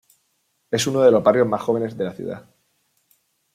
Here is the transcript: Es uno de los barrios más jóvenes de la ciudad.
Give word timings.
Es 0.71 0.87
uno 0.87 1.01
de 1.03 1.11
los 1.11 1.21
barrios 1.21 1.47
más 1.47 1.61
jóvenes 1.61 1.95
de 1.95 2.05
la 2.05 2.13
ciudad. 2.15 2.45